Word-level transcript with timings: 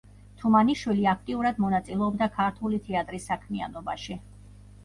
თუმანიშვილი 0.43 1.03
აქტიურად 1.11 1.61
მონაწილეობდა 1.65 2.29
ქართული 2.39 2.81
თეატრის 2.89 3.29
საქმიანობაში. 3.33 4.19